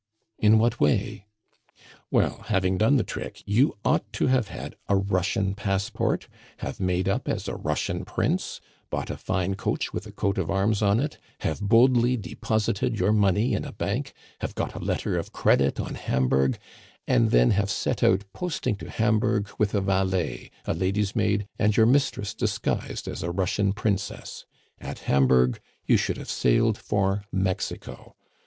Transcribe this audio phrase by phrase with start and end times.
[0.39, 1.27] "In what way?"
[2.09, 6.27] "Well, having done the trick, you ought to have had a Russian passport,
[6.57, 8.59] have made up as a Russian prince,
[8.89, 13.11] bought a fine coach with a coat of arms on it, have boldly deposited your
[13.11, 16.57] money in a bank, have got a letter of credit on Hamburg,
[17.07, 21.77] and then have set out posting to Hamburg with a valet, a ladies' maid, and
[21.77, 24.47] your mistress disguised as a Russian princess.
[24.79, 28.15] At Hamburg you should have sailed for Mexico.